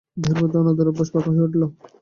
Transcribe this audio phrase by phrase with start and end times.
[0.17, 1.61] দেহের প্রতি অনাদরের অভ্যাস পাকা হয়ে উঠল।